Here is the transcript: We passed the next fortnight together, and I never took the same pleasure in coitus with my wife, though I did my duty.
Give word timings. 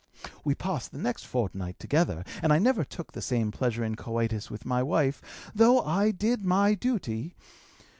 We 0.43 0.55
passed 0.55 0.91
the 0.91 0.97
next 0.97 1.25
fortnight 1.27 1.77
together, 1.77 2.23
and 2.41 2.51
I 2.51 2.57
never 2.57 2.83
took 2.83 3.11
the 3.11 3.21
same 3.21 3.51
pleasure 3.51 3.83
in 3.83 3.93
coitus 3.93 4.49
with 4.49 4.65
my 4.65 4.81
wife, 4.81 5.21
though 5.53 5.81
I 5.83 6.09
did 6.09 6.43
my 6.43 6.73
duty. 6.73 7.35